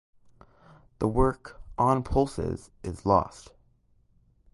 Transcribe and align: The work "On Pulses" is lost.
The 0.97 1.07
work 1.07 1.61
"On 1.77 2.01
Pulses" 2.01 2.71
is 2.81 3.05
lost. 3.05 3.51